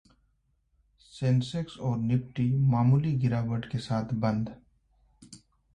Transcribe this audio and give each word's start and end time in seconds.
Sensex 1.01 1.77
और 1.79 1.97
Nifty 1.99 2.49
मामूली 2.71 3.11
गिरावट 3.19 3.71
के 3.71 3.77
साथ 3.79 4.13
बंद 4.21 4.55